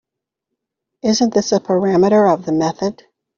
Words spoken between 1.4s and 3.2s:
a parameter of the method?